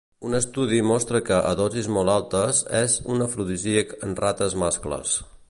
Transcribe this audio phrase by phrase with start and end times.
[0.27, 5.17] Un estudi mostra que, a dosis molt altes, és un afrodisíac en rates mascles.